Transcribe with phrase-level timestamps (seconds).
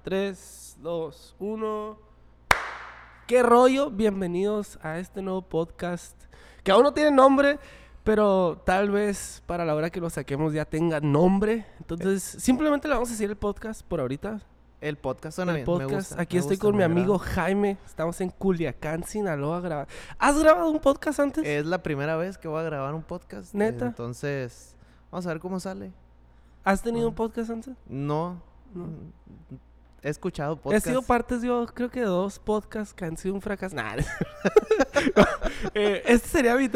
[0.00, 1.98] En 3, 2, 1.
[3.26, 3.90] ¿Qué rollo?
[3.90, 6.16] Bienvenidos a este nuevo podcast
[6.64, 7.58] que aún no tiene nombre,
[8.02, 11.66] pero tal vez para la hora que lo saquemos ya tenga nombre.
[11.80, 14.40] Entonces, simplemente le vamos a decir el podcast por ahorita.
[14.80, 15.64] El podcast suena El bien.
[15.78, 16.08] me podcast.
[16.12, 17.32] gusta, Aquí me estoy gusta, con mi me amigo agrada.
[17.34, 17.76] Jaime.
[17.84, 19.60] Estamos en Culiacán, Sinaloa.
[19.60, 19.86] graba-
[20.18, 21.44] ¿Has grabado un podcast antes?
[21.46, 23.52] Es la primera vez que voy a grabar un podcast.
[23.52, 23.88] ¿Neta?
[23.88, 24.74] Entonces,
[25.10, 25.92] vamos a ver cómo sale.
[26.64, 27.08] ¿Has tenido no.
[27.10, 27.76] un podcast antes?
[27.86, 28.40] No.
[28.72, 28.86] No.
[30.02, 30.88] He escuchado He podcasts.
[30.88, 33.76] sido partes, yo creo que de dos podcasts que han sido un fracaso.
[33.76, 33.96] Nah.
[35.74, 36.68] Eh, este sería mi,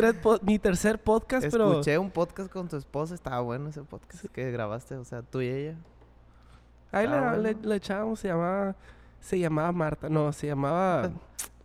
[0.42, 1.70] mi tercer podcast, pero...
[1.72, 3.14] Escuché un podcast con tu esposa.
[3.14, 4.96] Estaba bueno ese podcast que grabaste.
[4.96, 5.76] O sea, tú y ella.
[6.92, 7.68] Ahí Ah, le, le- bueno.
[7.68, 8.74] le echábamos, se llamaba...
[9.24, 11.10] Se llamaba Marta, no, se llamaba...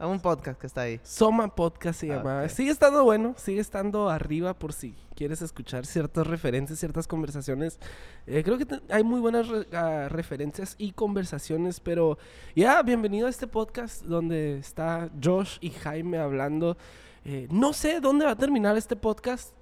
[0.01, 0.97] Ah, un podcast que está ahí.
[1.03, 2.43] Soma Podcast se Ah, llamaba.
[2.43, 2.49] ok.
[2.49, 7.77] Sigue estando bueno, sigue estando arriba por si quieres escuchar ciertas referencias, ciertas conversaciones.
[8.25, 12.17] Eh, creo que hay muy buenas re- ah, referencias y conversaciones, pero
[12.55, 16.77] ya, bienvenido a este podcast donde está Josh y Jaime hablando.
[17.25, 19.53] Eh, no sé dónde va a terminar este podcast.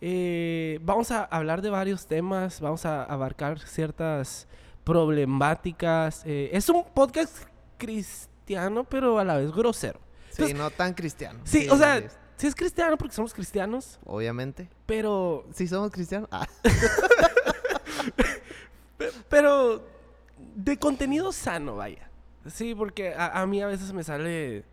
[0.00, 4.48] Eh, vamos a hablar de varios temas, vamos a abarcar ciertas
[4.84, 6.22] problemáticas.
[6.24, 7.44] Eh, es un podcast
[7.86, 10.00] cristiano, pero a la vez grosero.
[10.30, 11.40] Sí, no tan cristiano.
[11.44, 14.68] Sí, o sea, es- sí es cristiano porque somos cristianos, Obviamente.
[14.86, 16.28] pero, Sí somos cristianos.
[16.32, 16.46] Ah.
[19.28, 19.84] pero
[20.54, 22.08] de contenido sano, vaya.
[22.46, 24.64] Sí, porque a, a mí a veces me sale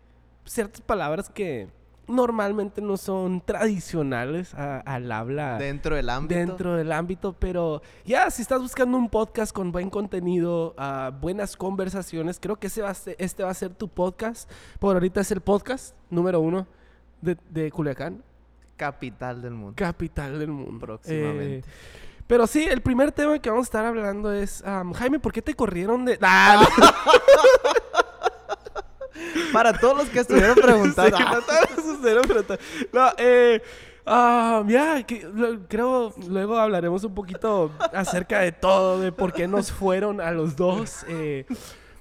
[0.44, 1.68] ciertas palabras que
[2.10, 6.38] normalmente no son tradicionales a- al habla Dentro del ámbito.
[6.38, 11.56] dentro del ámbito, pero ya si estás buscando un podcast con buen contenido, ah, buenas
[11.56, 14.50] conversaciones, creo que ese va a ser- este va a ser tu podcast.
[14.78, 16.66] Por ahorita es el podcast número uno
[17.20, 18.22] de, de Culiacán,
[18.76, 19.74] Capital del mundo.
[19.76, 20.78] capital del mundo.
[20.86, 21.58] Próximamente.
[21.58, 21.64] Eh,
[22.26, 25.42] pero sí, el primer tema que vamos a estar hablando es, am, Jaime, ¿por qué
[25.42, 26.18] te corrieron de...?
[26.22, 26.64] Ah,
[29.52, 31.16] Para todos los que estuvieron preguntando.
[32.92, 33.62] No, eh,
[34.06, 34.62] ah,
[35.68, 40.56] creo luego hablaremos un poquito acerca de todo, de por qué nos fueron a los
[40.56, 41.44] dos, eh,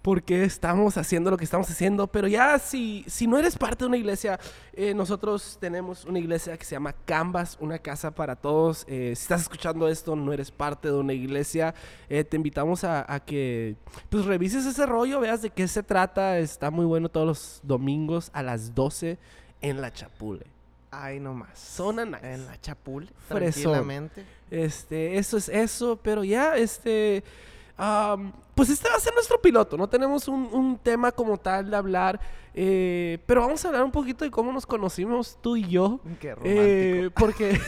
[0.02, 2.08] por qué estamos haciendo lo que estamos haciendo.
[2.08, 4.40] Pero ya, si, si no eres parte de una iglesia,
[4.74, 8.86] eh, nosotros tenemos una iglesia que se llama Canvas, una casa para todos.
[8.88, 11.74] Eh, si estás escuchando esto, no eres parte de una iglesia,
[12.10, 13.76] eh, te invitamos a, a que
[14.10, 16.40] pues revises ese rollo, veas de qué se trata.
[16.40, 19.18] Está muy bueno todos los domingos a las 12
[19.62, 20.46] en La Chapule.
[20.92, 21.58] Ay, no más.
[21.60, 22.34] Zona nice.
[22.34, 23.10] En la Chapul.
[23.28, 23.74] Fresón.
[23.74, 24.26] Tranquilamente.
[24.50, 27.24] Este, eso es eso, pero ya, este,
[28.56, 29.78] pues este va a ser nuestro piloto.
[29.78, 32.20] No tenemos un, un tema como tal de hablar,
[32.54, 36.00] eh, pero vamos a hablar un poquito de cómo nos conocimos tú y yo.
[36.20, 36.44] Qué romántico.
[36.44, 37.60] Eh, porque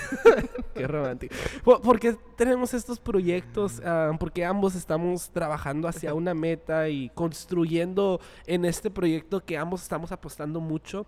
[0.74, 6.90] qué romántico Po- porque tenemos estos proyectos ah, porque ambos estamos trabajando hacia una meta
[6.90, 11.06] y construyendo en este proyecto que ambos estamos apostando mucho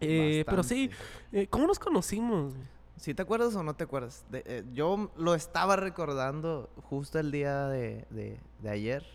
[0.00, 0.90] Eh, pero sí
[1.32, 2.54] eh, cómo nos conocimos
[2.98, 4.24] ¿Sí te acuerdas o no te acuerdas?
[4.30, 9.06] De- eh, yo lo estaba recordando justo el día de, de- de ayer.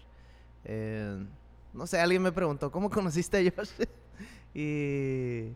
[0.65, 1.25] Eh,
[1.73, 3.69] no sé, alguien me preguntó, ¿cómo conociste a Josh?
[4.53, 5.55] y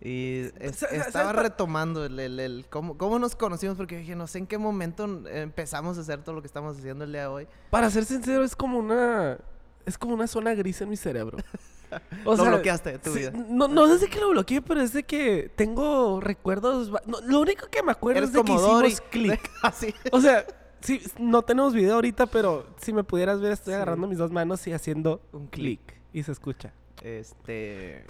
[0.00, 4.14] y es- estaba ¿sabes pa- retomando el, el- el cómo, cómo nos conocimos, porque dije,
[4.14, 7.22] no sé en qué momento empezamos a hacer todo lo que estamos haciendo el día
[7.22, 7.48] de hoy.
[7.70, 9.38] para ser sincero es como una
[9.84, 11.38] es como una zona gris en mi cerebro
[12.24, 13.30] o Lo bloqueaste de tu sí, vida.
[13.32, 17.40] no no es de que lo bloqueé pero es de que tengo recuerdos no, lo
[17.40, 19.94] único que me acuerdo Eres es de que hicimos clic Así.
[20.12, 20.44] O sea,
[20.80, 23.76] sí, no tenemos video ahorita, pero si me pudieras ver, estoy Sí.
[23.76, 25.80] agarrando mis dos manos y haciendo un clic.
[26.12, 26.72] Y se escucha.
[27.02, 28.04] Este.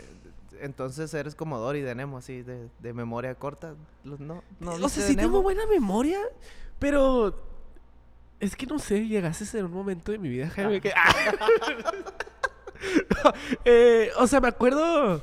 [0.61, 3.75] Entonces eres como Dory de Nemo, así, de, de memoria corta.
[4.05, 6.19] No, no o sea, sí tengo buena memoria,
[6.79, 7.35] pero
[8.41, 10.93] es que no sé, llegaste en un momento de mi vida, Jaime, que...
[13.65, 15.23] Eh, o sea, me acuerdo...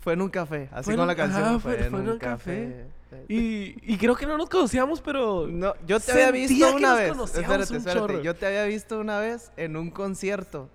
[0.00, 1.42] Fue en un café, así Fue con la canción.
[1.42, 2.86] ajá, fue, fue- en fue en un café.
[3.28, 5.46] Y, y creo que no nos conocíamos, pero...
[5.46, 7.16] No, yo te había visto una vez.
[7.34, 8.22] Espérate, espérate.
[8.22, 10.68] Yo te había visto una vez en un concierto.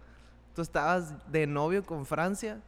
[0.56, 2.62] Tú estabas de novio con Francia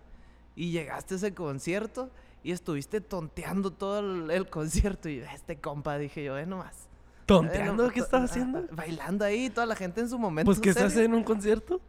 [0.55, 2.09] y llegaste a ese concierto
[2.43, 5.09] y estuviste tonteando todo el, el concierto.
[5.09, 6.89] Y este compa, dije yo, eh, nomás.
[7.25, 7.83] ¿Tonteando?
[7.83, 8.65] Eh, no, ¿Qué estás ah, haciendo?
[8.71, 10.45] Bailando ahí, toda la gente en su momento.
[10.47, 11.79] Pues que estás en un concierto.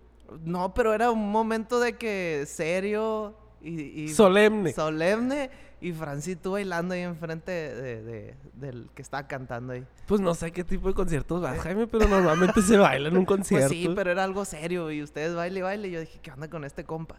[0.44, 4.72] No, pero era un momento de que serio y, y Solemne.
[4.72, 5.50] solemne.
[5.80, 9.84] Y Franci tú bailando ahí enfrente de, de- del que estaba cantando ahí.
[10.06, 13.24] Pues no sé qué tipo de conciertos vas, Jaime, pero normalmente se baila en un
[13.24, 13.66] concierto.
[13.68, 15.88] Pues sí, pero era algo serio y ustedes baile y baile.
[15.88, 17.16] Y yo dije, ¿qué onda con este compa?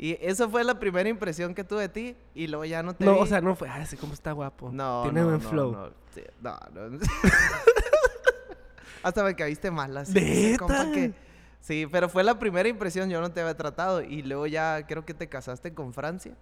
[0.00, 2.16] Y esa fue la primera impresión que tuve de ti.
[2.36, 3.18] Y luego ya no te No, vi.
[3.20, 3.68] o sea, no fue.
[3.68, 4.70] Ah, ese como está guapo.
[4.72, 5.72] no, Tiene no, buen no, flow.
[5.72, 6.98] No, sí, no, no.
[9.02, 10.12] Hasta me caíste mal así.
[10.12, 10.58] ¿Neta?
[10.58, 11.12] Compa que
[11.60, 14.02] Sí, pero fue la primera impresión, yo no te había tratado.
[14.02, 16.34] Y luego ya creo que te casaste con Francia.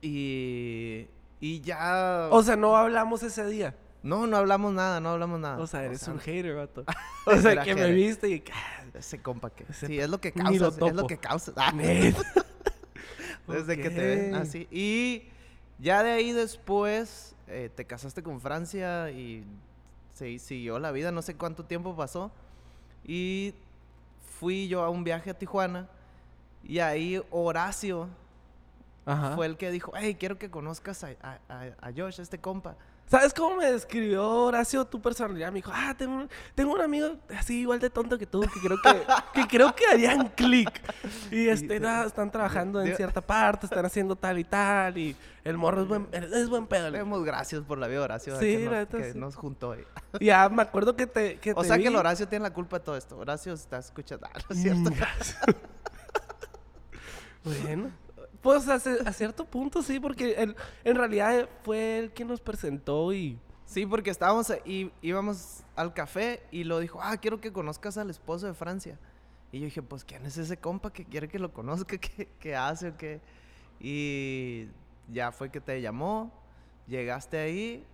[0.00, 1.08] Y,
[1.40, 2.28] y ya...
[2.30, 3.74] O sea, no hablamos ese día.
[4.02, 5.58] no, no hablamos nada, no hablamos nada.
[5.58, 6.84] O sea, eres sea, un hater, vato.
[7.26, 8.44] O sea, que me viste y...
[8.52, 9.64] ah, Ese compa que...
[9.68, 11.52] Ese Sí, es lo que lo causa, es lo que causa.
[11.56, 11.72] Ah,
[13.48, 14.68] desde que te ven así.
[14.70, 15.24] Y
[15.78, 19.44] ya de ahí después eh, te casaste con Francia y
[20.12, 22.30] se siguió la vida, no sé cuánto tiempo pasó.
[23.06, 23.54] Y
[24.38, 25.88] fui yo a un viaje a Tijuana
[26.62, 28.08] y ahí Horacio
[29.06, 29.34] Ajá.
[29.36, 31.38] fue el que dijo, hey, quiero que conozcas a, a,
[31.80, 32.76] a- Josh, a este compa.
[33.06, 35.48] ¿Sabes cómo me describió Horacio tu personalidad?
[35.52, 38.60] Me dijo, ah, tengo un, tengo un amigo así igual de tonto que tú, que
[38.60, 39.02] creo que,
[39.34, 40.70] que creo que harían clic.
[41.30, 45.14] Y este, nada, están trabajando en cierta parte, están haciendo tal y tal, y
[45.44, 46.88] el morro es buen, es buen pedo.
[46.88, 49.18] Le damos gracias por la vida, Horacio, Sí, que, nos, neta, que sí.
[49.18, 49.76] nos juntó.
[49.78, 49.84] Y
[50.24, 52.78] ya me acuerdo que te, que O te sea que el Horacio tiene la culpa
[52.78, 53.18] de todo esto.
[53.18, 54.26] Horacio está escuchando.
[54.32, 54.90] Ah, no es cierto.
[54.90, 54.94] Mm.
[57.44, 57.90] bueno.
[58.44, 60.54] Pues a, a cierto punto sí, porque él,
[60.84, 63.38] en realidad fue el que nos presentó y...
[63.64, 68.10] Sí, porque estábamos ahí, íbamos al café y lo dijo, ah, quiero que conozcas al
[68.10, 68.98] esposo de Francia.
[69.50, 71.96] Y yo dije, pues, ¿quién es ese compa que quiere que lo conozca?
[71.98, 73.22] ¿Qué, qué hace o qué?
[73.80, 74.68] Y
[75.08, 76.30] ya fue que te llamó,
[76.86, 77.86] llegaste ahí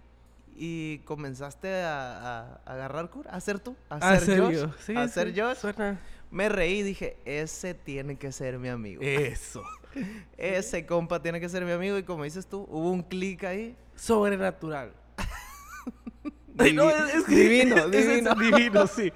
[0.56, 4.70] y comenzaste a, a- a agarrar cura, a ser tú, a Ah, ser Josh.
[4.80, 5.56] Sí, a ser Josh.
[5.58, 5.98] suena-
[6.30, 9.02] Me reí y dije, ese tiene que ser mi amigo.
[9.02, 9.62] Eso.
[10.38, 13.76] Ese compa tiene que ser mi amigo y como dices tú, hubo un clic ahí.
[13.96, 14.92] Sobrenatural.
[16.54, 18.34] No, Divi- es, es que- divino, divino.
[18.34, 19.12] divino, sí.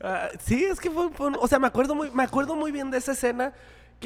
[0.00, 2.70] Ah, sí, es que fue, fue un- o sea, me acuerdo muy, me acuerdo muy
[2.72, 3.54] bien de esa escena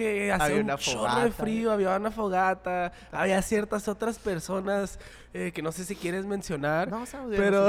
[0.03, 4.99] que hacía un chorro de frío, había una fogata, había ciertas otras personas
[5.35, 7.05] eh, que no sé si quieres mencionar, No,
[7.37, 7.69] pero,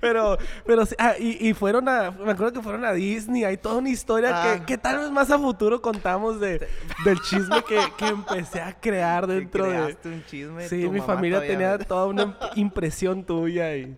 [0.00, 3.76] pero, pero, ah, y, y fueron a, me acuerdo que fueron a Disney, hay toda
[3.76, 4.56] una historia Ah.
[4.58, 6.66] que, que tal vez más a futuro contamos de,
[7.04, 9.96] del chisme que, que empecé a crear dentro de...
[10.04, 10.66] un chisme.
[10.68, 13.96] Sí, mi familia tenía me- toda una imp- impresión tuya y,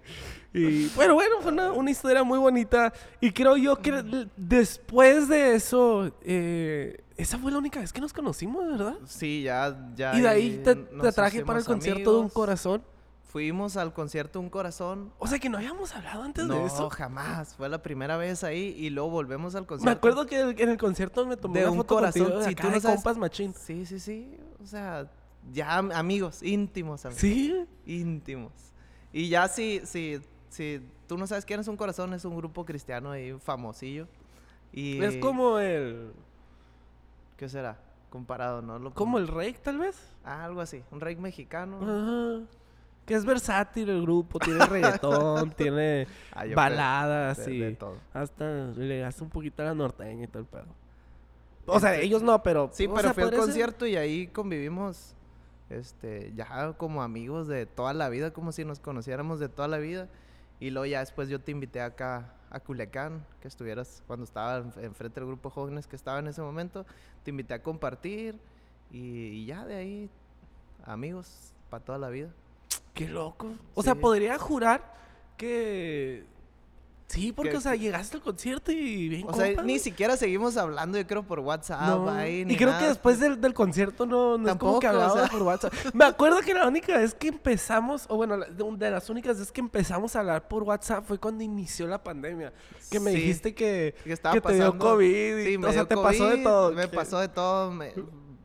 [0.58, 5.54] y bueno, bueno, fue una, una historia muy bonita y creo yo que después de
[5.54, 8.94] eso, eh, esa fue la única vez que nos conocimos, ¿verdad?
[9.06, 10.16] Sí, ya, ya.
[10.16, 12.32] y de ahí te, te traje para el concierto de un amigos.
[12.32, 12.82] corazón.
[13.30, 15.12] Fuimos al concierto Un Corazón.
[15.18, 16.88] O sea que no habíamos hablado antes no, de eso.
[16.88, 17.54] jamás.
[17.56, 19.84] Fue la primera vez ahí y luego volvemos al concierto.
[19.84, 22.54] Me acuerdo que en el concierto me tomé De una un foto corazón, contigo si
[22.54, 23.52] tú no sabes- compas machín.
[23.52, 24.34] Sí, sí, sí.
[24.62, 25.10] O sea,
[25.52, 27.20] ya am- amigos, íntimos amigos.
[27.20, 28.52] Sí, Íntimos.
[29.12, 32.64] Y ya si, si, si tú no sabes quién es Un Corazón, es un grupo
[32.64, 34.06] cristiano ahí famosillo.
[34.72, 36.12] Y es como el
[37.36, 37.78] ¿Qué será?
[38.10, 38.78] Comparado, ¿no?
[38.78, 39.96] Lo como el rey tal vez.
[40.24, 40.82] Ah, algo así.
[40.90, 41.78] Un rey mexicano.
[41.82, 42.44] Ajá.
[43.06, 47.96] Que es versátil el grupo, tiene reggaetón, tiene Ah, baladas de- y de todo.
[48.12, 50.66] hasta le gasta un poquito a la norteña y todo el pedo.
[51.66, 55.14] O sea, ellos no, pero Sí, pero sea, fui al concierto y ahí convivimos
[55.70, 59.76] este ya como amigos de toda la vida, como si nos conociéramos de toda la
[59.78, 60.08] vida.
[60.60, 64.84] Y luego ya después yo te invité acá a Culiacán, que estuvieras cuando estaba en-
[64.84, 66.84] enfrente del grupo de jóvenes que estaba en ese momento.
[67.22, 68.38] Te invité a compartir
[68.90, 70.10] y, y ya de ahí
[70.84, 72.30] amigos para toda la vida.
[72.94, 73.52] Qué loco.
[73.74, 74.94] O sea, podría jurar
[75.36, 76.24] que
[77.08, 80.56] sí, porque Que- o sea, llegaste al concierto y bien O sea, ni siquiera seguimos
[80.56, 81.80] hablando, yo creo, por WhatsApp.
[81.88, 82.08] No.
[82.10, 82.80] ahí, ni y creo nada.
[82.82, 85.28] que después del, del concierto no, no es como que Tampoco, o hablábamos sea.
[85.38, 85.72] por WhatsApp.
[85.94, 89.60] Me acuerdo que la única vez que empezamos, o bueno, de, las únicas veces que
[89.60, 92.52] empezamos a hablar por WhatsApp fue cuando inició la pandemia.
[92.90, 93.16] Que me Sí.
[93.16, 95.38] dijiste que, que estaba que te dio pasando- COVID.
[95.38, 96.72] Y, Sí, me o sea, dio te pasó de todo.
[96.72, 97.70] Me pasó de todo.
[97.72, 97.92] Me,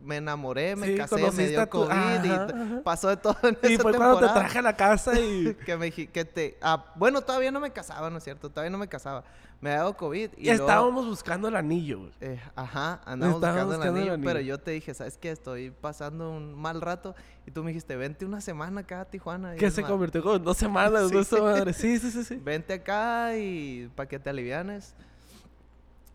[0.04, 3.58] me enamoré, me Sí, casé, me dio tu- COVID y ajá, pasó de todo en
[3.64, 5.56] Y esa fue cuando te traje a la casa y...
[5.66, 8.78] que me que te ah, bueno todavía no me casaba no es cierto todavía no
[8.78, 9.24] me casaba.
[9.62, 13.78] Me ha dado covid y Y luego, estábamos buscando el anillo, eh, ajá andamos Estábamos
[13.78, 17.16] buscando el anillo, pero yo te dije sabes qué estoy pasando un mal rato.
[17.46, 20.44] Y tú me dijiste vente una semana acá a Tijuana Que se convirtió como en
[20.44, 21.18] dos semanas, Sí.
[21.18, 21.74] Esa madre.
[21.74, 22.36] Sí, sí, sí, sí.
[22.36, 24.96] vente acá y para que te alivianes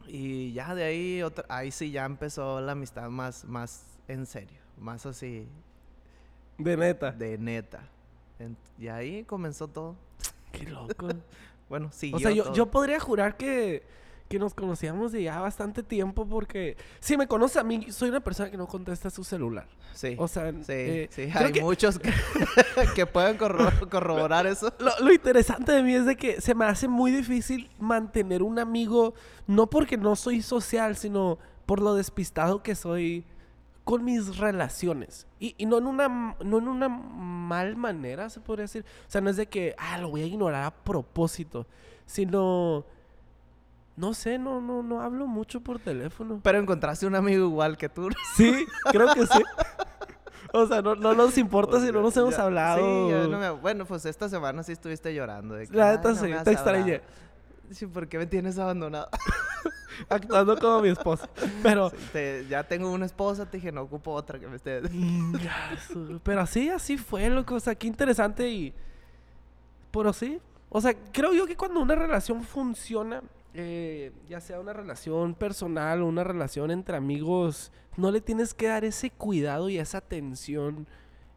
[0.09, 4.59] y ya de ahí otra ahí sí ya empezó la amistad más más en serio
[4.79, 5.47] más así
[6.59, 7.13] De neta.
[7.13, 7.89] de neta
[8.39, 9.97] En- y ahí comenzó todo
[10.53, 11.09] Qué loco.
[11.69, 12.55] bueno siguió o sea, yo, todo.
[12.55, 13.83] yo podría jurar que,
[14.29, 18.21] que nos conocíamos de ya bastante tiempo porque si me conoce a mí, soy una
[18.21, 19.67] persona que no contesta su celular.
[19.95, 22.13] sí O sea, Sí, eh, sí, hay que muchos que,
[22.95, 24.73] que pueden corro- corroborar eso.
[24.79, 28.59] lo, lo interesante de mí es de que se me hace muy difícil mantener un
[28.59, 29.15] amigo,
[29.47, 33.25] no porque no soy social, sino por lo despistado que soy
[33.85, 35.27] con mis relaciones.
[35.41, 38.85] Y, y no, en una, no en una mal manera, se podría decir.
[39.07, 41.67] O sea, no es de que, ah, lo voy a ignorar a propósito,
[42.05, 42.85] sino
[43.99, 46.41] No sé, no, no, no hablo mucho por teléfono.
[46.43, 48.09] Pero encontraste un amigo igual que tú.
[48.37, 49.43] Sí, creo que sí.
[50.53, 52.79] O sea, no, no nos importa si no nos hemos hablado.
[52.79, 55.57] Sí, ya no me- bueno, pues esta semana sí estuviste llorando.
[55.57, 56.51] De que, La "Ay, neta sí, te has hablado".
[56.53, 57.03] extrañé.
[57.71, 59.09] Sí, ¿por qué me tienes abandonado?
[60.09, 61.29] Actuando como mi esposa.
[61.63, 61.91] Pero.
[61.91, 64.81] Sí, te- ya tengo una esposa, te dije, no ocupo otra que me esté...
[64.93, 66.21] Ingasu.
[66.25, 67.57] Pero así, así fue, loco.
[67.57, 68.73] O sea, qué interesante y.
[69.91, 70.41] Pero sí.
[70.71, 73.23] O sea, creo yo que cuando una relación funciona,
[73.61, 78.69] eh, ya sea una relación personal o una relación entre amigos, no le tienes que
[78.69, 80.87] dar ese cuidado y esa atención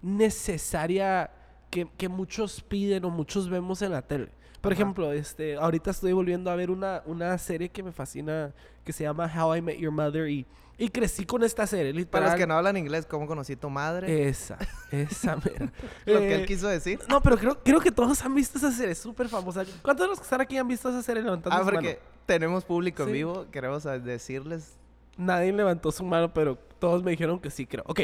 [0.03, 1.31] necesaria
[1.71, 4.29] que, que muchos piden o muchos vemos en la tele.
[4.61, 4.81] Por Ajá.
[4.81, 9.03] ejemplo, este, ahorita estoy volviendo a ver una, una serie que me fascina que se
[9.03, 10.45] llama How I Met Your Mother y,
[10.77, 11.91] y crecí con esta serie.
[11.93, 12.09] Literal.
[12.11, 14.27] Para los que no hablan inglés, ¿cómo conocí a tu madre?
[14.27, 14.59] Esa,
[14.91, 15.35] esa.
[16.05, 16.99] Lo que él Eh, quiso decir.
[17.09, 19.63] No, pero creo, creo que todos han visto esa serie, es súper famosa.
[19.81, 21.97] ¿Cuántos de los que están aquí han visto esa serie levantando Ah, porque
[22.31, 23.09] tenemos público Sí.
[23.09, 24.77] en vivo, queremos decirles...
[25.17, 27.83] Nadie levantó su mano, pero todos me dijeron que sí, creo.
[27.85, 28.01] Ok,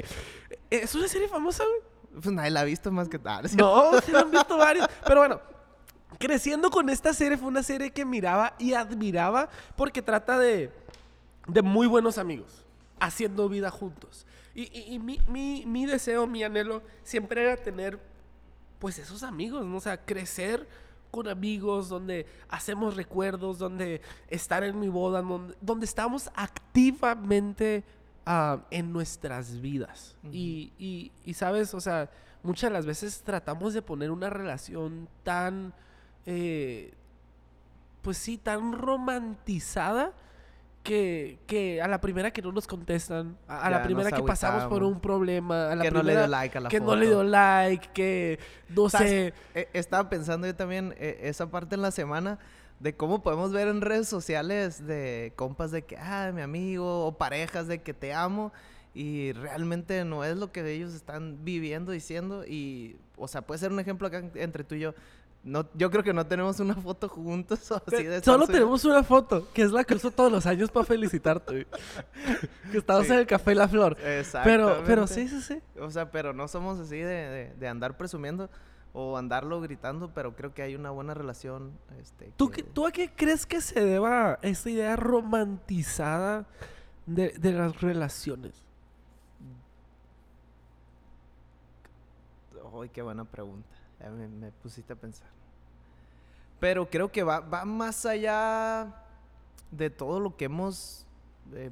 [0.69, 2.21] ¿es una serie famosa, güey?
[2.21, 3.47] Pues nadie la ha visto más que tal.
[3.47, 3.55] ¿sí?
[3.55, 4.87] No, sí la han visto varios.
[5.05, 5.39] Pero bueno,
[6.19, 10.69] creciendo con esta serie fue una serie que miraba y admiraba porque trata de,
[11.47, 12.65] de muy buenos amigos
[12.99, 14.25] haciendo vida juntos.
[14.53, 17.99] Y, y- y mi, mi- mi deseo, mi anhelo siempre era tener
[18.79, 19.77] pues esos amigos, ¿no?
[19.77, 20.67] O sea, crecer
[21.11, 27.83] con amigos, donde hacemos recuerdos, donde estar en mi boda, donde, donde estamos activamente
[28.25, 30.15] ah, en nuestras vidas.
[30.31, 30.71] Y-
[31.25, 32.09] y, sabes, o sea,
[32.43, 35.73] muchas de las veces tratamos de poner una relación tan,
[36.25, 36.93] eh,
[38.01, 40.13] pues sí, tan romantizada.
[40.87, 44.63] Que, que a la primera que no nos contestan, a, a la primera que pasamos
[44.65, 46.91] por un problema, a la que no le primera dio like a la que foto.
[46.91, 48.39] no le dio like, que
[48.69, 49.33] no sé.
[49.53, 52.39] Eh, estaba pensando yo también eh, esa parte en la semana
[52.79, 57.17] de cómo podemos ver en redes sociales de compas de que, ah, mi amigo, o
[57.17, 58.53] parejas de que te amo,
[58.93, 63.71] y realmente no es lo que ellos están viviendo, diciendo, y, o sea, puede ser
[63.71, 64.93] un ejemplo acá entre tú y yo.
[65.47, 69.01] No, yo creo que no tenemos una foto juntos o así de Solo tenemos una
[69.01, 71.65] foto, que es la que uso todos los años para felicitarte.
[72.71, 73.13] que estamos Sí.
[73.13, 73.95] en el Café La Flor.
[74.43, 75.61] Pero, pero sí, sí, sí.
[75.79, 78.49] O sea, pero no somos así de, de- de andar presumiendo
[78.91, 81.71] o andarlo gritando, pero creo que hay una buena relación.
[82.01, 86.45] Este, ¿Tú, que- ¿Tú a qué crees que se deba esta idea romantizada
[87.05, 88.53] de, de las relaciones?
[92.81, 93.69] Ay, qué buena pregunta.
[93.99, 95.27] Me, me pusiste a pensar.
[96.59, 99.03] Pero creo que va, va más allá
[99.71, 101.05] de todo lo que hemos
[101.53, 101.69] eh,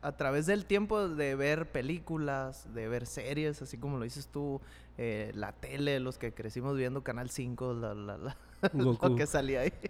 [0.00, 4.60] a través del tiempo de ver películas, de ver series, así como lo dices tú,
[4.98, 8.36] eh, la tele, los que crecimos viendo Canal 5, la, la- la-
[8.72, 9.72] lo que salía ahí.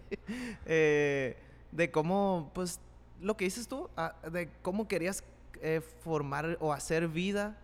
[0.67, 1.37] Eh,
[1.73, 2.81] de cómo, pues,
[3.21, 5.23] lo que dices tú, ah, de cómo querías
[5.61, 7.57] eh, formar o hacer vida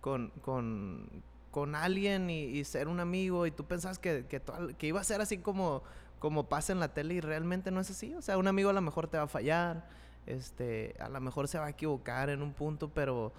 [0.00, 1.06] con, con,
[1.52, 4.42] con alguien y, y ser un amigo y tú pensabas que, que,
[4.76, 5.84] que iba a ser así como,
[6.18, 8.12] como pasa en la tele y realmente no es así.
[8.14, 9.86] O sea, un amigo a lo mejor te va a fallar,
[10.26, 13.32] este, a lo mejor se va a equivocar en un punto, pero,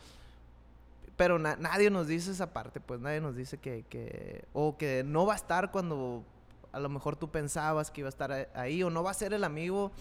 [1.18, 5.04] pero na- nadie nos dice esa parte, pues nadie nos dice que, que, o que
[5.06, 6.24] no va a estar cuando
[6.72, 9.34] a lo mejor tú pensabas que iba a estar ahí, o no va a ser
[9.34, 9.92] el amigo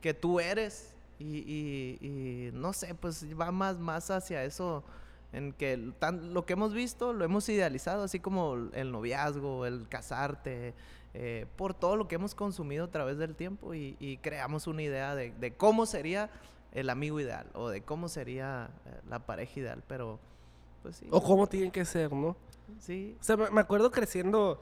[0.00, 0.94] que tú eres.
[1.18, 4.82] Y, y- y no sé, pues va más, más hacia eso,
[5.32, 9.88] en que tan- lo que hemos visto lo hemos idealizado, así como el- noviazgo, el
[9.88, 10.74] casarte,
[11.14, 14.82] eh, por todo lo que hemos consumido a través del tiempo y, y creamos una
[14.82, 16.30] idea de, de cómo sería
[16.72, 20.18] el amigo ideal o de cómo sería eh, la pareja ideal, pero
[20.82, 21.06] pues sí.
[21.10, 22.34] O cómo tienen que ser, ¿no?
[22.78, 24.60] Sí, O sea, me acuerdo creciendo,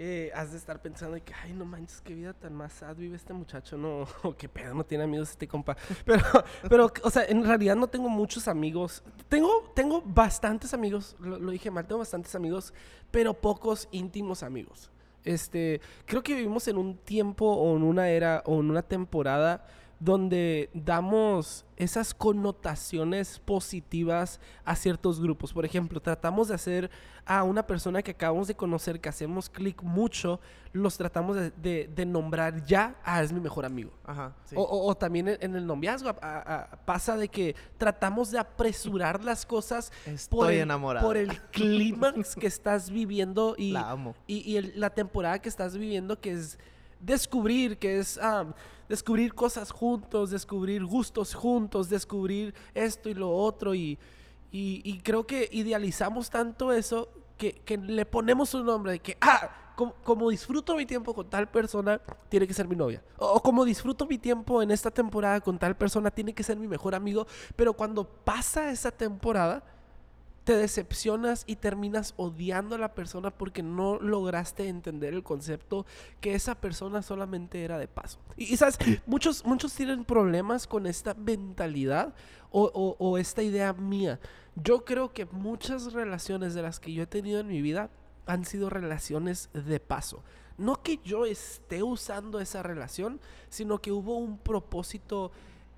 [0.00, 3.16] eh, has de estar pensando que, ay, no manches, qué vida tan más sad vive
[3.16, 5.76] este muchacho, no, o qué pedo, no tiene amigos este compa.
[6.04, 6.22] Pero,
[6.68, 9.02] pero, o sea, en realidad no tengo muchos amigos.
[9.28, 12.72] Tengo, tengo bastantes amigos, lo, lo dije mal, tengo bastantes amigos,
[13.10, 14.90] pero pocos íntimos amigos.
[15.24, 19.66] Este, creo que vivimos en un tiempo o en una era o en una temporada
[20.00, 25.52] donde damos esas connotaciones positivas a ciertos grupos.
[25.52, 26.90] Por ejemplo, tratamos de hacer
[27.26, 30.40] a una persona que acabamos de conocer, que hacemos clic mucho,
[30.72, 33.90] los tratamos de, de- de nombrar ya, ah, es mi mejor amigo.
[34.04, 34.54] ajá, sí.
[34.56, 38.38] O, o- o también en, el noviazgo a- a- a- pasa de que tratamos de
[38.38, 39.90] apresurar las cosas
[40.30, 40.68] por Estoy el,
[41.02, 44.14] por el clímax que estás viviendo y, La amo.
[44.26, 46.58] y, y el- la temporada que estás viviendo que es
[47.00, 48.46] descubrir, que es ah,
[48.88, 53.98] descubrir cosas juntos, descubrir gustos juntos, descubrir esto y lo otro y,
[54.50, 59.72] y- creo que idealizamos tanto eso que, que le ponemos un nombre de que, ah,
[59.76, 63.00] como, como disfruto mi tiempo con tal persona, tiene que ser mi novia.
[63.16, 66.56] O, o como disfruto mi tiempo en esta temporada con tal persona, tiene que ser
[66.58, 67.26] mi mejor amigo.
[67.54, 69.62] Pero cuando pasa esa temporada,
[70.48, 75.84] te decepcionas y terminas odiando a la persona porque no lograste entender el concepto
[76.22, 78.18] que esa persona solamente era de paso.
[78.38, 82.14] Y, y, sabes, muchos, muchos tienen problemas con esta mentalidad
[82.50, 84.20] o, o- o esta idea mía.
[84.54, 87.90] Yo creo que muchas relaciones de las que yo he tenido en mi vida
[88.24, 90.24] han sido relaciones de paso.
[90.56, 95.30] No que yo esté usando esa relación, sino que hubo un propósito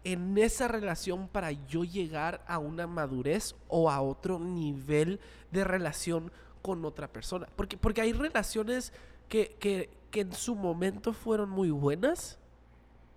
[0.04, 6.32] en esa relación para yo llegar a una madurez o a otro nivel de relación
[6.62, 7.46] con otra persona.
[7.56, 8.92] Porque, porque hay relaciones
[9.28, 12.38] que, que, que en su momento fueron muy buenas,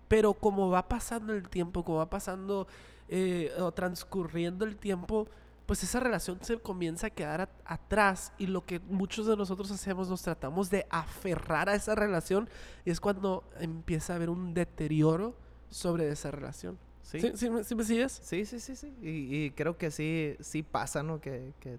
[0.08, 2.66] pero como va pasando el tiempo, como va pasando
[3.08, 5.26] eh, o transcurriendo el tiempo,
[5.66, 9.70] pues esa relación se comienza a quedar at- atrás y lo que muchos de nosotros
[9.70, 12.48] hacemos, nos tratamos de aferrar a esa relación
[12.84, 15.34] y es cuando empieza a haber un deterioro
[15.74, 16.78] sobre esa relación.
[17.02, 17.20] Sí.
[17.20, 18.12] ¿Sí, sí sí me sigues?
[18.12, 18.94] Sí, sí, sí, sí.
[19.02, 21.20] Y, y creo que sí, sí pasa, ¿no?
[21.20, 21.78] Que, que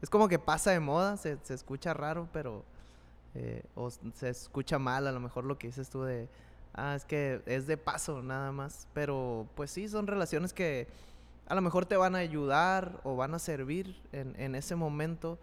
[0.00, 2.64] es como que pasa de moda, se, se escucha raro, pero...
[3.34, 6.28] eh, o se escucha mal a lo mejor lo que dices tú de...
[6.74, 8.88] Ah, es que es de paso nada más.
[8.92, 10.88] Pero pues sí, son relaciones que
[11.46, 15.38] a lo mejor te van a ayudar o van a servir en, en ese momento.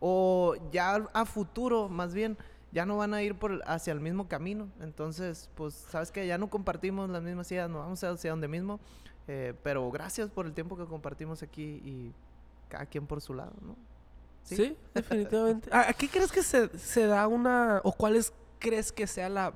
[0.00, 2.36] O ya a futuro, más bien,
[2.72, 4.68] ya no van a ir por, hacia el mismo camino.
[4.80, 8.80] Entonces, pues, sabes que ya no compartimos las mismas ideas, no vamos hacia donde mismo.
[9.28, 12.12] eh, pero gracias por el tiempo que compartimos aquí y
[12.68, 13.76] cada quien por su lado, ¿no?
[14.44, 15.70] Sí, definitivamente.
[15.72, 19.52] ¿A, a qué crees que se, se da una, o cuáles crees que sea la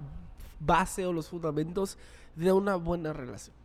[0.60, 1.98] base o los fundamentos
[2.36, 3.56] de una buena relación?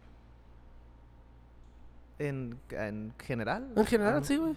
[2.17, 3.71] En, en general.
[3.75, 4.55] En general, ah, sí, güey.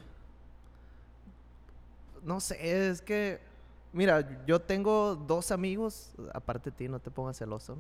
[2.22, 3.40] No sé, es que,
[3.94, 7.78] mira, yo tengo dos amigos, aparte de ti, no te pongas celoso.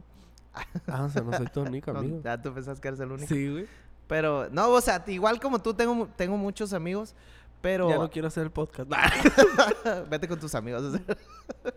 [0.86, 2.20] Ah, o sea, no soy tu único No, amigo.
[2.22, 3.28] ya tú pensás que eres el único.
[3.34, 3.66] Sí, güey.
[4.06, 7.14] Pero, no, o sea, igual como tú, tengo, tengo muchos amigos,
[7.60, 7.88] pero...
[7.88, 8.90] Ya no quiero hacer el podcast.
[10.10, 11.00] Vete con tus amigos.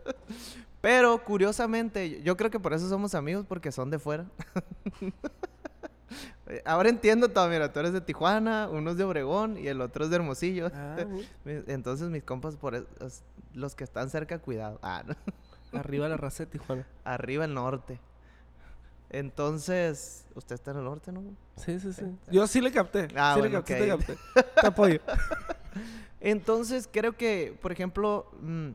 [0.82, 4.26] pero, curiosamente, yo creo que por eso somos amigos, porque son de fuera.
[6.50, 9.82] Eh, Ahora entiendo todo, mira, tú eres de Tijuana, uno es de Obregón y el
[9.82, 10.72] otro es de Hermosillo.
[10.74, 10.98] Ah,
[11.46, 14.80] Entonces mis compas, por es- los que están cerca, cuidado.
[14.82, 15.16] Ah, no.
[15.80, 16.86] Arriba la raza de Tijuana.
[17.04, 18.00] Arriba el norte.
[19.10, 21.24] Entonces, usted está en el norte, ¿no?
[21.56, 22.06] Sí, sí, sí.
[22.30, 23.08] Yo sí le capté.
[23.16, 24.00] Ah, sí le bueno, capté, ok.
[24.06, 24.52] te capté.
[24.62, 25.00] Te apoyo.
[26.20, 28.70] Entonces, creo que, por ejemplo, mm,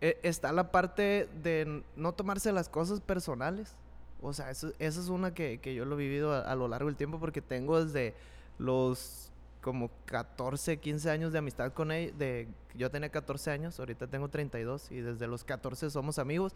[0.00, 3.74] e- está la parte de no tomarse las cosas personales.
[4.22, 6.68] O sea, eso, esa es una que, que yo lo he vivido a, a lo
[6.68, 8.14] largo del tiempo porque tengo desde
[8.58, 9.32] los
[9.62, 12.12] como 14, 15 años de amistad con ella.
[12.18, 16.52] De, yo tenía 14 años, ahorita tengo 32 y desde los 14 somos amigos.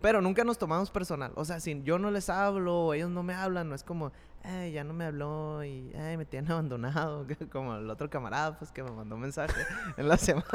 [0.00, 1.32] Pero nunca nos tomamos personal.
[1.34, 4.72] O sea, si yo no les hablo ellos no me hablan, no es como, ay,
[4.72, 7.26] ya no me habló y ay, me tienen abandonado.
[7.52, 9.60] Como el otro camarada, pues que me mandó mensaje
[9.96, 10.46] en la semana.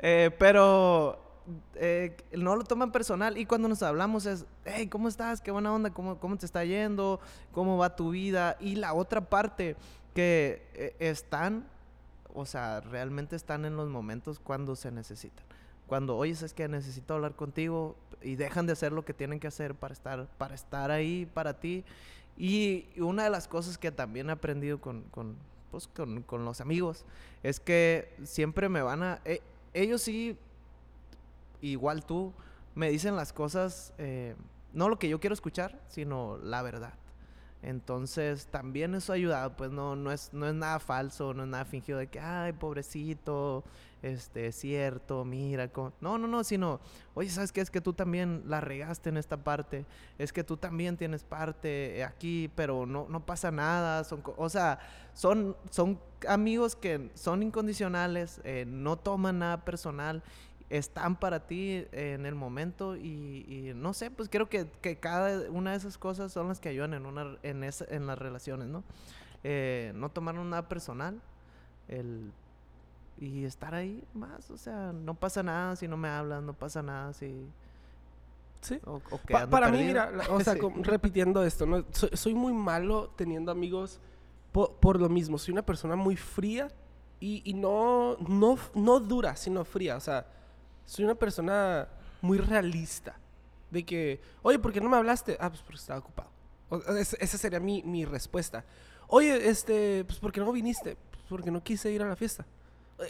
[0.00, 1.33] Eh, pero
[1.74, 5.40] eh, no lo toman personal y cuando nos hablamos es, hey, ¿cómo estás?
[5.40, 5.90] ¿Qué buena onda?
[5.90, 7.20] ¿Cómo, cómo te está yendo?
[7.52, 8.56] ¿Cómo va tu vida?
[8.60, 9.76] Y la otra parte
[10.14, 11.66] que eh, están,
[12.32, 15.44] o sea, realmente están en los momentos cuando se necesitan.
[15.86, 19.46] Cuando, oye, es que necesito hablar contigo y dejan de hacer lo que tienen que
[19.46, 21.84] hacer para estar, para estar ahí para ti.
[22.36, 25.36] Y una de las cosas que también he aprendido con, con,
[25.70, 27.04] pues, con, con los amigos
[27.42, 29.20] es que siempre me van a...
[29.24, 29.40] eh,
[29.74, 30.38] ellos sí,
[31.72, 32.32] igual tú,
[32.74, 34.34] me dicen las cosas, eh,
[34.72, 36.94] no lo que yo quiero escuchar, sino la verdad.
[37.64, 41.64] Entonces, también eso ayuda, pues no, no, es, no es nada falso, no es nada
[41.64, 43.64] fingido de que, ay, pobrecito,
[44.02, 45.94] este, es cierto, mira, cómo-".
[46.02, 46.78] no, no, no, sino,
[47.14, 47.62] oye, ¿sabes qué?
[47.62, 49.86] Es que tú también la regaste en esta parte,
[50.18, 54.78] es que tú también tienes parte aquí, pero no, no pasa nada, son, o sea,
[55.14, 55.98] son, son
[56.28, 60.22] amigos que son incondicionales, eh, no toman nada personal,
[60.70, 65.50] están para ti en el momento y, y no sé, pues creo que, que cada
[65.50, 68.68] una de esas cosas son las que ayudan en, una, en, esa- en las relaciones,
[68.68, 68.82] ¿no?
[69.44, 71.20] Eh, no tomar nada personal,
[71.88, 72.32] el,
[73.20, 76.82] y estar ahí más, o sea, no pasa nada si no me hablan, no pasa
[76.82, 77.46] nada si...
[78.62, 78.80] Sí.
[78.86, 79.88] O, o Pa- para mí, perdido.
[79.88, 80.60] mira, la- o sea, Sí.
[80.82, 81.84] repitiendo esto, ¿no?
[81.90, 84.00] soy, soy muy malo teniendo amigos
[84.52, 85.36] po- por, lo mismo.
[85.36, 86.68] Soy una persona muy fría
[87.20, 89.96] y, y no, no, no dura, sino fría.
[89.96, 90.26] O sea,
[90.84, 91.88] soy una persona
[92.20, 93.16] muy realista.
[93.70, 95.36] De que, oye, ¿por qué no me hablaste?
[95.40, 96.30] Ah, pues porque estaba ocupado.
[96.98, 98.64] Es- esa sería mi, mi respuesta.
[99.08, 100.96] Oye, este, pues ¿por qué no viniste?
[101.10, 102.46] Pues porque no quise ir a la fiesta.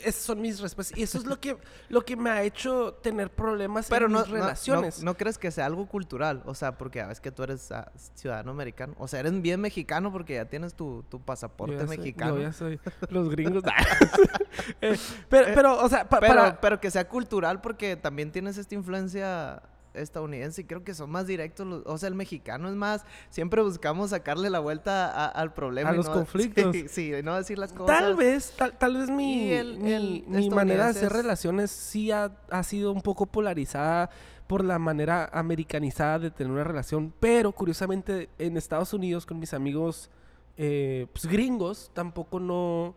[0.03, 0.97] Esas son mis respuestas.
[0.99, 1.59] Y eso es lo que,
[1.90, 5.03] lo que me ha hecho tener problemas Pero en no, mis no- no- relaciones.
[5.03, 6.42] No, crees que sea algo cultural?
[6.47, 8.94] O sea, porque a veces que tú eres ah, ciudadano americano.
[8.99, 12.37] O sea, eres bien mexicano porque ya tienes tu, tu Yo pasaporte soy- mexicano.
[12.37, 13.62] yo ya soy los gringos.
[14.81, 14.97] Eh,
[15.29, 16.61] pero, pero, o sea, pa- pero, para...
[16.61, 19.62] pero que sea cultural porque también tienes esta influencia
[19.94, 21.66] estadounidense y creo que son más directos.
[21.66, 23.04] los- o sea, el mexicano es más...
[23.30, 25.90] Siempre buscamos sacarle la vuelta a- al problema.
[25.90, 26.64] A y los no- conflictos.
[26.74, 27.98] Sí, sí, y no decir las cosas.
[27.98, 32.11] Tal vez, tal, tal vez mi, el- mi- el mi manera de hacer relaciones sí
[32.11, 34.11] ha, ha sido un poco polarizada
[34.46, 39.54] por la manera americanizada de tener una relación, pero curiosamente en Estados Unidos con mis
[39.54, 40.11] amigos
[40.59, 42.94] eh, pues, gringos tampoco no,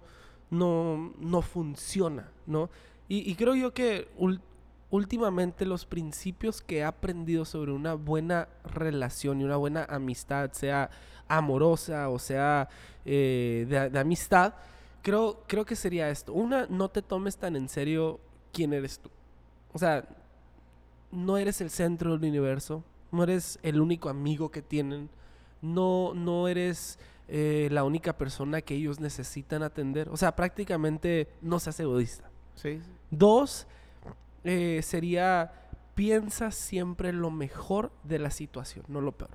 [0.49, 2.69] no, no funciona, ¿no?
[3.07, 4.41] Y, y creo yo que ul-
[4.89, 10.89] últimamente los principios que he aprendido sobre una buena relación y una buena amistad, sea
[11.27, 12.69] amorosa o sea
[13.03, 14.53] eh, de, de amistad,
[15.01, 16.33] creo, creo que sería esto.
[16.33, 18.19] Una, no te tomes tan en serio
[18.51, 19.09] quién eres tú.
[19.73, 20.07] O sea,
[21.11, 25.09] no eres el centro del universo, no eres el único amigo que tienen,
[25.61, 30.09] no, no eres eh, la única persona que ellos necesitan atender.
[30.09, 32.29] O sea, prácticamente no seas egoísta.
[32.55, 32.91] Sí, sí.
[33.11, 33.67] Dos,
[34.47, 35.51] eh, sería
[35.93, 39.31] piensa siempre lo mejor de la situación, no lo peor.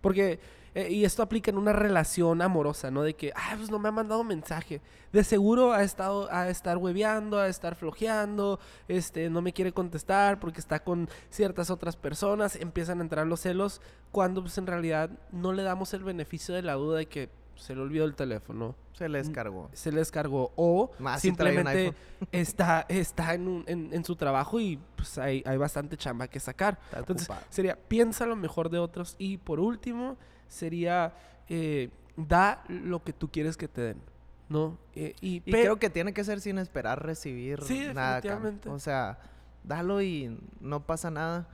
[0.00, 0.40] Porque,
[0.74, 3.02] eh, y esto aplica en una relación amorosa, ¿no?
[3.02, 4.80] De que, ah, pues no me ha mandado mensaje.
[5.12, 10.40] De seguro ha estado a estar hueveando, a estar flojeando, este, no me quiere contestar
[10.40, 15.10] porque está con ciertas otras personas, empiezan a entrar los celos, cuando pues en realidad
[15.32, 18.74] no le damos el beneficio de la duda de que se le olvidó el teléfono,
[18.92, 19.70] Se le descargó.
[19.72, 21.96] se le descargó o Más si simplemente iPhone.
[22.32, 26.40] está, está en, un- en- en su trabajo y pues hay, hay bastante chamba que
[26.40, 26.78] sacar.
[26.86, 27.46] Está Entonces ocupado.
[27.50, 30.16] sería piensa lo mejor de otros y por último
[30.48, 31.14] sería
[31.48, 34.00] eh, da lo que tú quieres que te den,
[34.48, 34.78] ¿no?
[34.94, 38.16] Eh, y creo que tiene que ser sin esperar recibir Sí, nada.
[38.16, 38.68] definitivamente.
[38.68, 39.18] O sea,
[39.64, 41.48] dalo y no pasa nada.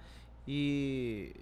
[0.46, 1.32] Y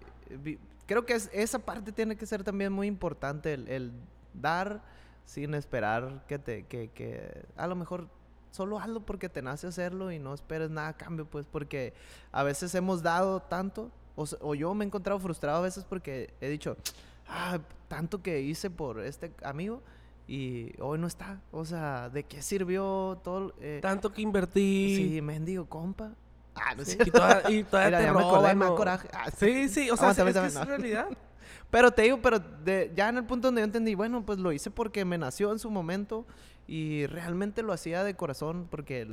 [0.86, 3.92] creo que es- esa parte tiene que ser también muy importante, el, el
[4.40, 4.82] dar
[5.24, 8.08] sin esperar que te, que, que a lo mejor
[8.50, 11.92] solo hazlo porque te nace hacerlo y no esperes nada a cambio, pues porque
[12.32, 16.32] a veces hemos dado tanto, o, o yo me he encontrado frustrado a veces porque
[16.40, 16.76] he dicho,
[17.28, 19.82] ah, tanto que hice por este amigo
[20.26, 21.40] y hoy no está.
[21.52, 23.54] O sea, ¿de qué sirvió todo?
[23.60, 24.94] eh, tanto que invertí.
[24.96, 26.12] sí, mendigo compa.
[26.54, 27.08] Ah, no es Sí, cierto.
[27.08, 28.74] y toda- y todavía Mira, te ya me acordé, ¿no?
[28.74, 29.08] coraje.
[29.12, 30.64] Ah, Sí, sí, o sea, Aguántame, es, que aguántame, es no.
[30.64, 31.08] realidad.
[31.70, 34.52] Pero te digo, pero de- ya en el punto donde yo entendí, bueno, pues lo
[34.52, 36.26] hice porque me nació en su momento
[36.66, 39.06] y realmente lo hacía de corazón porque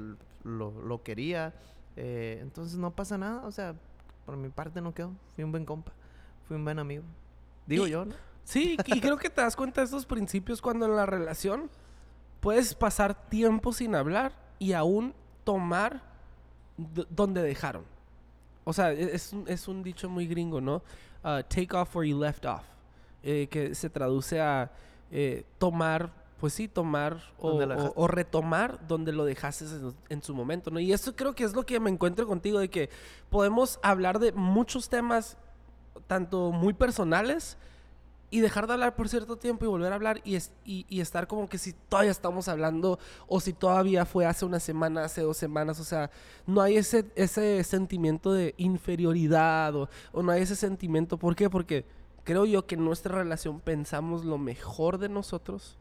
[0.43, 1.53] lo, lo quería.
[1.97, 3.73] eh, entonces no pasa nada, o sea,
[4.25, 5.13] por mi parte no quedó.
[5.35, 5.93] Fui un buen compa,
[6.47, 7.03] fui un buen amigo.
[7.65, 8.15] Digo Y- yo, ¿no?
[8.43, 11.69] Sí, y creo que te das cuenta de estos principios cuando en la relación
[12.41, 16.03] puedes pasar tiempo sin hablar y aún tomar
[17.09, 17.83] donde dejaron.
[18.65, 20.83] O sea, e- es un, es un dicho muy gringo, ¿no?
[21.23, 22.63] Uh, take off where you left off.
[23.23, 24.69] eh, que se traduce a
[25.09, 27.19] eh, tomar, pues sí, tomar
[27.95, 30.79] o retomar donde lo dejaste en, en su momento, ¿no?
[30.79, 32.89] Y eso creo que es lo que me encuentro contigo, de que
[33.31, 35.37] podemos hablar de muchos temas,
[36.05, 37.57] tanto muy personales,
[38.35, 41.25] y dejar de hablar por cierto tiempo y volver a hablar y, es- y, estar
[41.27, 45.37] como que si todavía estamos hablando o si todavía fue hace una semana, hace dos
[45.37, 46.09] semanas, o sea,
[46.45, 51.49] no hay ese, ese sentimiento de inferioridad o, o no hay ese sentimiento, ¿por qué?
[51.49, 51.85] Porque
[52.25, 55.77] creo yo que en nuestra relación pensamos lo mejor de nosotros,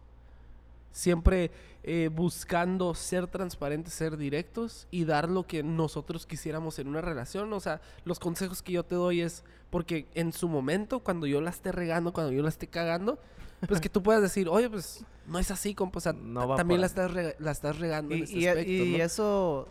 [0.94, 1.50] siempre
[1.82, 7.52] eh, buscando ser transparentes, ser directos y dar lo que nosotros quisiéramos en una relación.
[7.52, 11.40] O sea, los consejos que yo te doy es porque en su momento, cuando yo
[11.40, 13.18] la esté regando, cuando yo la esté cagando,
[13.66, 15.98] pues que tú puedas decir, oye, pues no es así, compa.
[15.98, 18.36] O sea, No ta- va también la estás, rega- la estás regando en Y, este
[18.38, 19.04] y- aspecto, y ¿no?
[19.04, 19.68] eso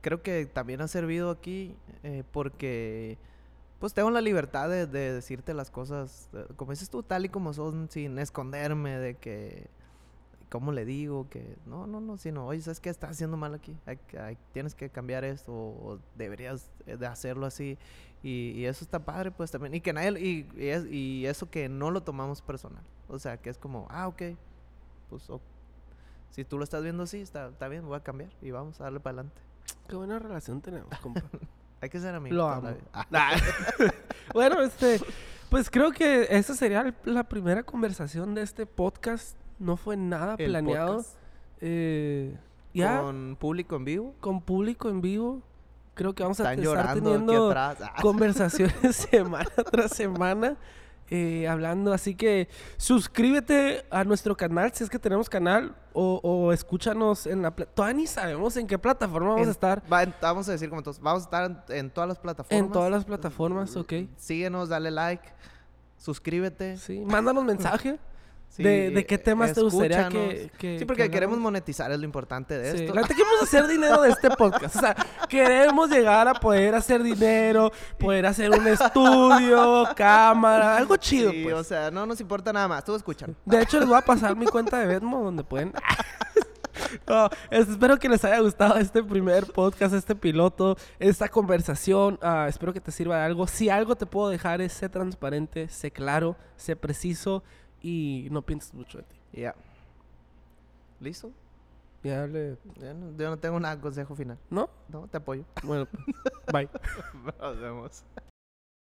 [0.00, 3.18] creo que también ha servido aquí eh, porque
[3.80, 7.28] pues tengo la libertad de, de decirte las cosas, eh, como dices tú, tal y
[7.28, 9.66] como son, sin esconderme de que,
[10.50, 11.28] ¿cómo le digo?
[11.28, 13.76] Que no, no, no, sino, oye, ¿sabes qué estás haciendo mal aquí?
[13.86, 17.78] Hay hay- tienes que cambiar esto o deberías eh, de hacerlo así.
[18.22, 19.74] Y, y eso está padre, pues también.
[19.74, 22.82] Y que nadie, y, y es- y eso que no lo tomamos personal.
[23.08, 24.22] O sea, que es como, ah, ok,
[25.10, 25.42] pues ok.
[26.30, 28.84] Si tú lo estás viendo así, está, está bien, voy a cambiar y vamos a
[28.84, 29.40] darle para adelante.
[29.88, 31.22] Qué buena relación tenemos, compa.
[31.80, 32.36] Hay que ser amigos.
[32.36, 32.70] Lo amo.
[32.92, 33.06] Ah,
[34.34, 35.00] bueno, este,
[35.48, 39.36] pues creo que esa sería la primera conversación de este podcast.
[39.58, 41.04] No fue nada el planeado.
[41.60, 42.36] Eh,
[42.74, 44.14] ya Con público en vivo.
[44.20, 45.42] con público en vivo.
[45.94, 47.78] Creo que vamos a Están estar teniendo atrás.
[47.82, 50.56] Ah, conversaciones semana tras semana.
[51.10, 51.92] eh, hablando.
[51.92, 57.42] Así que suscríbete a nuestro canal si es que tenemos canal o, o escúchanos en
[57.42, 57.50] la...
[57.50, 59.82] Todavía ni sabemos en qué plataforma vamos En- a estar.
[59.92, 61.00] va- en- vamos a decir como todos.
[61.00, 62.64] Vamos a estar en, en todas las plataformas.
[62.66, 63.92] En todas las plataformas, ok.
[64.18, 65.24] Síguenos, dale like,
[65.96, 66.76] suscríbete.
[66.76, 67.98] Sí, mándanos mensaje
[68.48, 71.98] Sí, de, de qué temas te gustaría que, que- Sí, porque que queremos monetizar, es
[71.98, 72.94] lo importante de Sí, esto.
[72.94, 74.74] la queremos hacer dinero de este podcast.
[74.76, 74.96] O sea,
[75.28, 81.54] queremos llegar a poder hacer dinero, poder hacer un estudio, cámara, algo chido, Sí, pues.
[81.54, 82.84] o sea, no nos importa nada más.
[82.84, 83.36] Tú escuchan.
[83.44, 85.72] De hecho, les voy a pasar mi cuenta de Venmo donde pueden.
[87.06, 92.18] No, es- espero que les haya gustado este primer podcast, este piloto, esta conversación.
[92.22, 93.46] Ah, espero que te sirva de algo.
[93.46, 97.42] Si algo te puedo dejar es sé transparente, sé claro, sé preciso
[97.82, 99.16] y no pienses mucho de ti.
[99.32, 99.54] Ya.
[101.00, 101.30] ¿Listo?
[102.02, 102.56] Ya le...
[102.94, 104.38] No- yo no tengo nada consejo final.
[104.50, 104.70] ¿No?
[104.88, 105.44] No, te apoyo.
[105.62, 106.04] Bueno, pues,
[106.52, 106.68] bye.
[107.40, 108.04] Nos vemos.